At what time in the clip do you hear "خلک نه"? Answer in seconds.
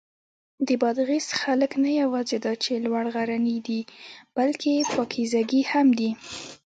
1.41-1.91